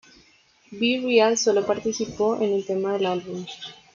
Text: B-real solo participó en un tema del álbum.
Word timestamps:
B-real 0.71 1.37
solo 1.37 1.63
participó 1.63 2.41
en 2.41 2.53
un 2.53 2.65
tema 2.65 2.93
del 2.93 3.05
álbum. 3.05 3.45